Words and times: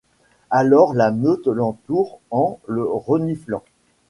Alors 0.49 0.95
la 0.95 1.11
meute 1.11 1.45
l’entoure 1.45 2.21
en 2.31 2.59
le 2.65 2.83
reniflant. 2.83 3.61